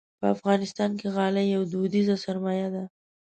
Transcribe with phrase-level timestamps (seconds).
[0.19, 2.83] په افغانستان کې غالۍ یوه دودیزه سرمایه ده.